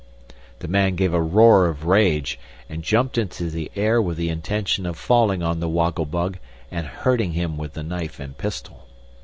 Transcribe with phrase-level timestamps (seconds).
[0.57, 4.87] The man gave a roar of rage and jumped into the air with the intention
[4.87, 6.39] of falling on the Woggle Bug
[6.71, 8.87] and hurting him with the knife and pistol.